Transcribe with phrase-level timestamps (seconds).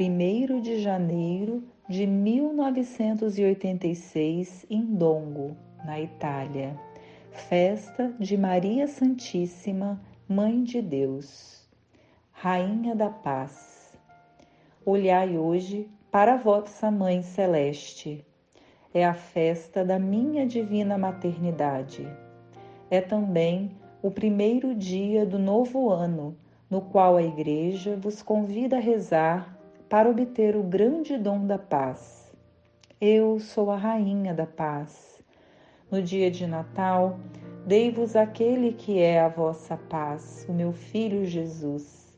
[0.00, 6.78] 1 de janeiro de 1986, em Dongo, na Itália.
[7.32, 11.68] Festa de Maria Santíssima, Mãe de Deus,
[12.30, 13.92] Rainha da Paz.
[14.86, 18.24] Olhai hoje para vossa Mãe Celeste.
[18.94, 22.06] É a festa da minha divina maternidade.
[22.88, 26.36] É também o primeiro dia do novo ano,
[26.70, 29.57] no qual a Igreja vos convida a rezar
[29.88, 32.30] para obter o grande dom da paz.
[33.00, 35.18] Eu sou a rainha da paz.
[35.90, 37.18] No dia de Natal,
[37.66, 42.14] dei-vos aquele que é a vossa paz, o meu filho Jesus.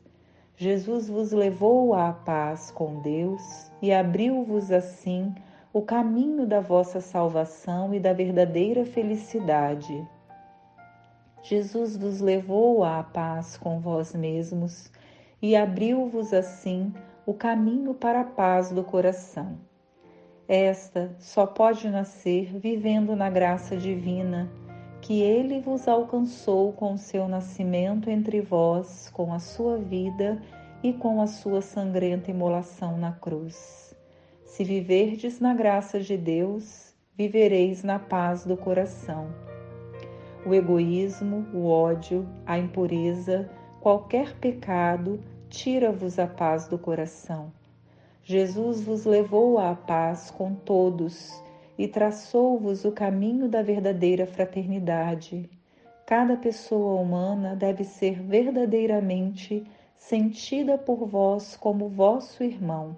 [0.57, 5.33] Jesus vos levou à paz com Deus e abriu-vos assim
[5.71, 10.05] o caminho da vossa salvação e da verdadeira felicidade.
[11.41, 14.91] Jesus vos levou à paz com vós mesmos
[15.41, 16.93] e abriu-vos assim
[17.31, 19.57] o caminho para a paz do coração.
[20.49, 24.51] Esta só pode nascer vivendo na graça divina
[24.99, 30.41] que ele vos alcançou com o seu nascimento entre vós, com a sua vida
[30.83, 33.95] e com a sua sangrenta imolação na cruz.
[34.43, 39.29] Se viverdes na graça de Deus, vivereis na paz do coração.
[40.45, 43.49] O egoísmo, o ódio, a impureza,
[43.79, 45.17] qualquer pecado
[45.51, 47.51] tira-vos a paz do coração.
[48.23, 51.29] Jesus vos levou à paz com todos
[51.77, 55.49] e traçou-vos o caminho da verdadeira fraternidade.
[56.07, 59.65] Cada pessoa humana deve ser verdadeiramente
[59.97, 62.97] sentida por vós como vosso irmão.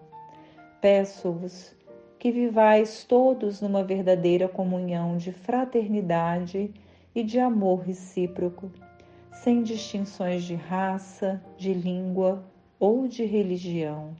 [0.80, 1.76] Peço-vos
[2.20, 6.72] que vivais todos numa verdadeira comunhão de fraternidade
[7.16, 8.72] e de amor recíproco
[9.34, 12.46] sem distinções de raça, de língua
[12.80, 14.16] ou de religião.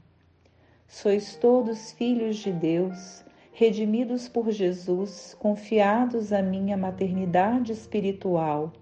[0.88, 8.72] Sois todos filhos de Deus, redimidos por Jesus, confiados à minha maternidade espiritual.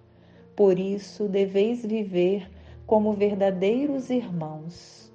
[0.56, 2.50] Por isso deveis viver
[2.86, 5.12] como verdadeiros irmãos.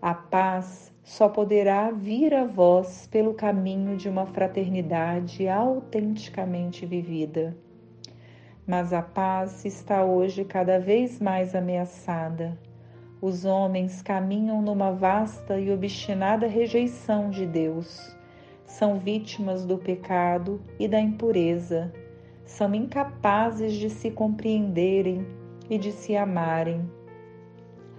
[0.00, 7.54] A paz só poderá vir a vós pelo caminho de uma fraternidade autenticamente vivida
[8.66, 12.58] mas a paz está hoje cada vez mais ameaçada.
[13.20, 18.14] Os homens caminham numa vasta e obstinada rejeição de Deus.
[18.64, 21.92] São vítimas do pecado e da impureza.
[22.44, 25.26] São incapazes de se compreenderem
[25.70, 26.88] e de se amarem.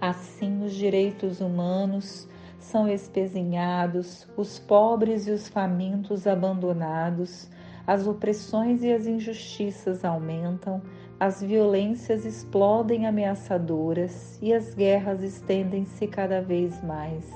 [0.00, 2.28] Assim, os direitos humanos
[2.58, 7.48] são espezinhados, os pobres e os famintos abandonados,
[7.86, 10.82] as opressões e as injustiças aumentam,
[11.20, 17.30] as violências explodem ameaçadoras e as guerras estendem-se cada vez mais.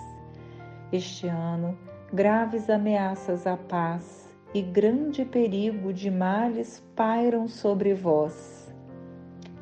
[0.92, 1.78] Este ano,
[2.12, 8.68] graves ameaças à paz e grande perigo de males pairam sobre vós.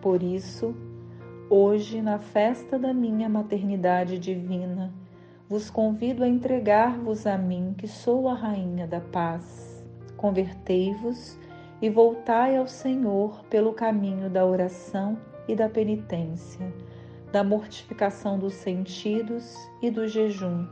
[0.00, 0.74] Por isso,
[1.50, 4.92] hoje, na festa da minha maternidade divina,
[5.48, 9.67] vos convido a entregar-vos a mim, que sou a Rainha da Paz
[10.18, 11.38] Convertei-vos
[11.80, 15.16] e voltai ao Senhor pelo caminho da oração
[15.46, 16.74] e da penitência,
[17.30, 20.66] da mortificação dos sentidos e do jejum.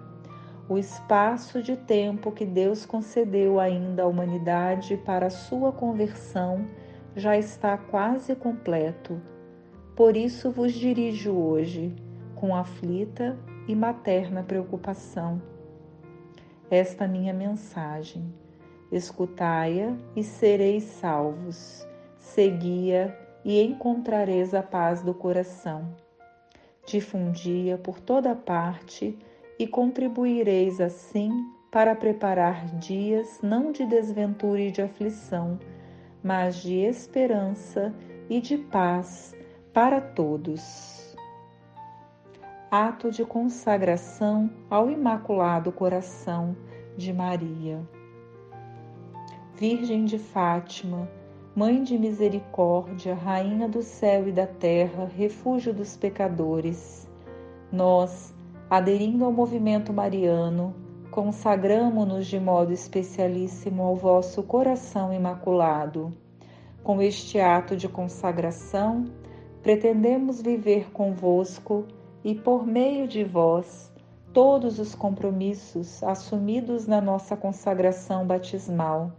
[0.68, 6.66] O espaço de tempo que Deus concedeu ainda à humanidade para a sua conversão
[7.14, 9.22] já está quase completo.
[9.94, 11.94] Por isso vos dirijo hoje,
[12.34, 13.38] com aflita
[13.68, 15.40] e materna preocupação,
[16.68, 18.34] esta minha mensagem
[18.96, 21.86] Escutai-a e sereis salvos.
[22.16, 23.14] Segui-a
[23.44, 25.94] e encontrareis a paz do coração.
[26.86, 29.18] Difundi-a por toda parte
[29.58, 31.30] e contribuireis assim
[31.70, 35.58] para preparar dias não de desventura e de aflição,
[36.24, 37.94] mas de esperança
[38.30, 39.36] e de paz
[39.74, 41.14] para todos.
[42.70, 46.56] Ato de consagração ao Imaculado Coração
[46.96, 47.95] de Maria.
[49.58, 51.08] Virgem de Fátima,
[51.54, 57.08] Mãe de misericórdia, Rainha do céu e da terra, refúgio dos pecadores,
[57.72, 58.34] nós,
[58.68, 60.74] aderindo ao movimento mariano,
[61.10, 66.12] consagramo-nos de modo especialíssimo ao vosso coração imaculado.
[66.84, 69.06] Com este ato de consagração,
[69.62, 71.86] pretendemos viver convosco
[72.22, 73.90] e, por meio de vós,
[74.34, 79.12] todos os compromissos assumidos na nossa consagração batismal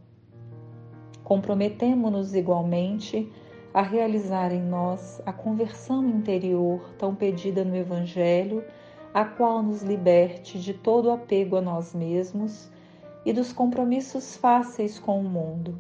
[1.28, 3.30] Comprometemo-nos igualmente
[3.74, 8.64] a realizar em nós a conversão interior tão pedida no Evangelho,
[9.14, 12.72] a qual nos liberte de todo apego a nós mesmos
[13.26, 15.78] e dos compromissos fáceis com o mundo,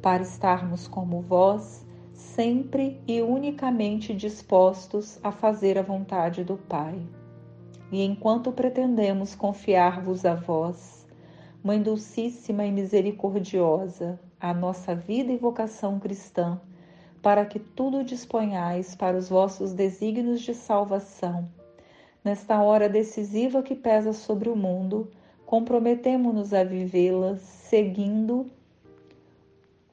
[0.00, 7.02] para estarmos como vós, sempre e unicamente dispostos a fazer a vontade do Pai.
[7.90, 11.04] E enquanto pretendemos confiar-vos a vós,
[11.64, 16.60] Mãe Dulcíssima e Misericordiosa, a nossa vida e vocação cristã,
[17.22, 21.48] para que tudo disponhais para os vossos desígnios de salvação.
[22.22, 25.10] Nesta hora decisiva que pesa sobre o mundo,
[25.46, 28.50] comprometemo-nos a vivê-las seguindo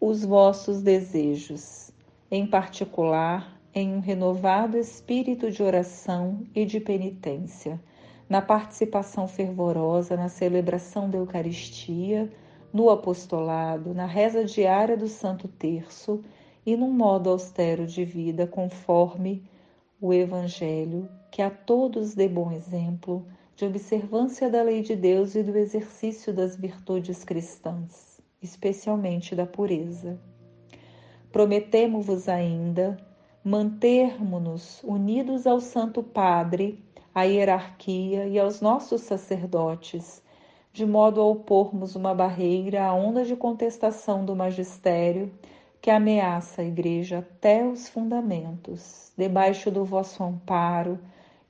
[0.01, 1.89] os vossos desejos,
[2.29, 7.79] em particular em um renovado espírito de oração e de penitência,
[8.27, 12.29] na participação fervorosa na celebração da Eucaristia
[12.73, 16.21] no apostolado, na reza diária do Santo Terço
[16.65, 19.43] e num modo austero de vida conforme
[19.99, 23.25] o Evangelho, que a todos dê bom exemplo
[23.55, 30.19] de observância da lei de Deus e do exercício das virtudes cristãs, especialmente da pureza.
[31.31, 32.97] Prometemo-vos ainda
[33.43, 36.83] mantermos-nos unidos ao Santo Padre,
[37.13, 40.21] à hierarquia e aos nossos sacerdotes
[40.73, 45.31] de modo a opormos uma barreira à onda de contestação do magistério
[45.81, 49.11] que ameaça a Igreja até os fundamentos.
[49.17, 50.99] Debaixo do vosso amparo,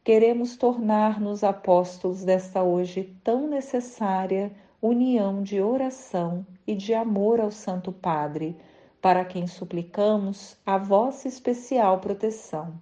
[0.04, 4.52] queremos tornar-nos apóstolos desta hoje tão necessária
[4.82, 8.58] união de oração e de amor ao Santo Padre,
[9.00, 12.74] para quem suplicamos a vossa especial proteção.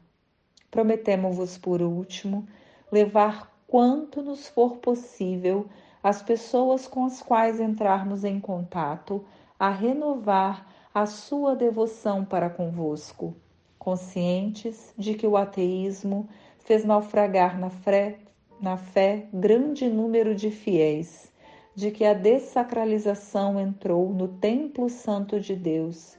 [0.72, 2.48] Prometemos-vos, por último,
[2.92, 5.68] levar quanto nos for possível
[6.01, 9.24] as pessoas com as quais entrarmos em contato
[9.60, 13.36] a renovar a sua devoção para convosco,
[13.78, 16.28] conscientes de que o ateísmo
[16.60, 18.19] fez naufragar na fé,
[18.62, 21.31] na fé grande número de fiéis,
[21.75, 26.18] de que a dessacralização entrou no templo santo de Deus,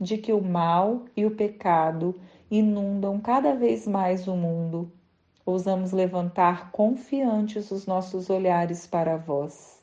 [0.00, 2.18] de que o mal e o pecado
[2.50, 4.92] inundam cada vez mais o mundo
[5.44, 9.82] ousamos levantar confiantes os nossos olhares para vós.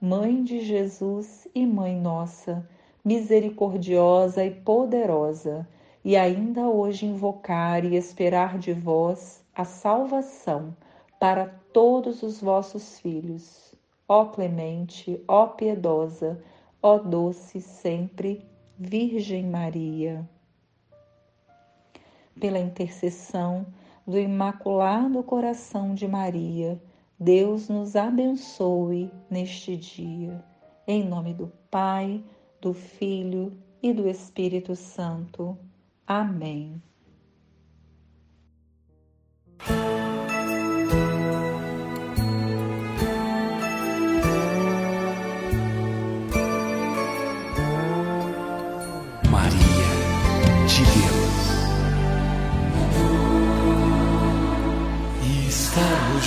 [0.00, 2.68] Mãe de Jesus e Mãe nossa,
[3.04, 5.66] misericordiosa e poderosa,
[6.04, 10.76] e ainda hoje invocar e esperar de vós a salvação
[11.18, 13.74] para todos os vossos filhos.
[14.08, 16.40] Ó clemente, ó piedosa,
[16.82, 18.46] ó doce sempre
[18.78, 20.28] Virgem Maria.
[22.38, 23.66] Pela intercessão
[24.06, 26.80] do Imaculado Coração de Maria,
[27.18, 30.44] Deus nos abençoe neste dia.
[30.86, 32.22] Em nome do Pai,
[32.60, 35.58] do Filho e do Espírito Santo.
[36.06, 36.80] Amém.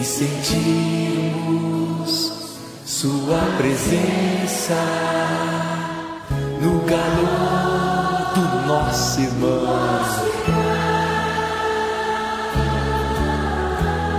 [0.00, 0.58] e sentirmos
[2.84, 4.74] Sua presença
[6.60, 9.78] no calor do nosso irmão.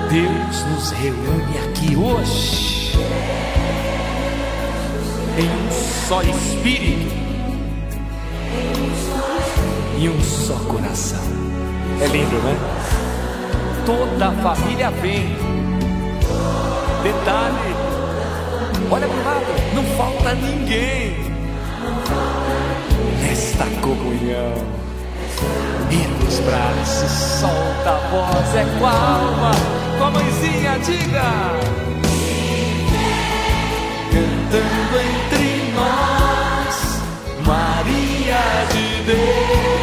[0.10, 2.60] Deus nos reúne aqui hoje
[5.40, 5.72] em um
[6.08, 7.16] só espírito
[9.98, 11.24] e um só coração.
[12.02, 12.58] É lindo, né?
[13.86, 15.36] Toda a família vem.
[17.04, 17.76] Detalhe:
[18.92, 21.16] olha para o lado, não falta ninguém
[23.22, 24.80] nesta comunhão.
[25.90, 29.52] Vira os braços, solta a voz, é com a alma,
[29.98, 31.89] com a mãezinha, diga.
[34.12, 37.02] Cantando entre nós,
[37.46, 39.79] Maria de Deus,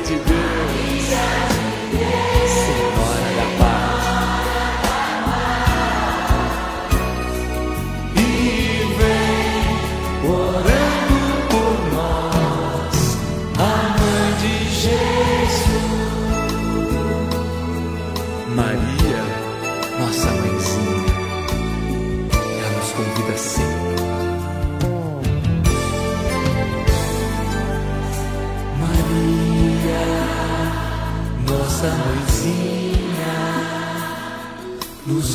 [0.00, 1.57] de Deus,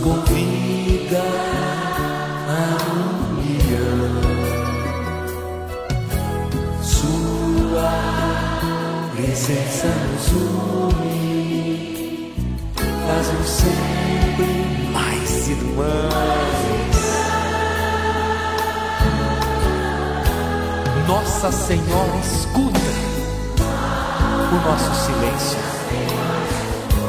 [0.04, 1.24] convida
[2.50, 2.76] a
[3.40, 4.12] união.
[6.82, 7.94] Sua
[9.16, 12.34] presença nos une,
[13.08, 14.48] faz-nos sempre
[14.92, 16.04] mais irmãos.
[21.08, 22.80] Nossa Senhora escuta
[24.52, 25.60] o nosso silêncio,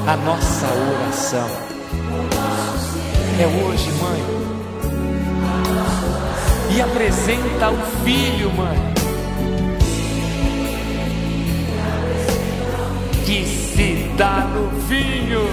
[0.07, 1.51] a nossa oração.
[3.37, 4.23] É hoje, mãe.
[6.71, 8.79] E apresenta o filho, mãe.
[13.27, 15.49] Que se dá no vinho,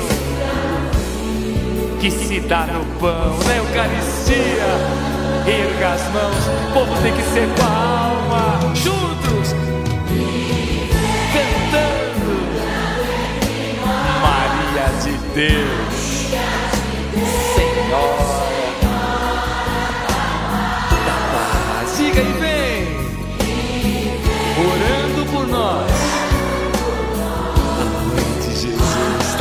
[2.00, 5.11] que se dá no pão, na Eucaristia.
[5.47, 7.67] Erga as mãos, o povo tem que ser com a
[8.05, 9.55] alma, juntos,
[11.33, 12.33] cantando.
[14.21, 16.00] Maria de Deus,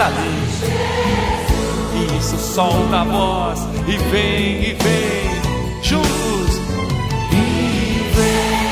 [0.01, 0.33] Ali.
[2.17, 6.57] Isso, solta a voz e vem, e vem, juntos.
[7.31, 7.35] E
[8.15, 8.65] vem,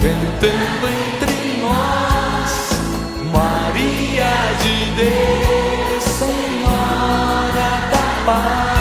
[0.00, 2.52] cantando entre nós,
[3.30, 8.73] Maria de Deus, Senhora da paz.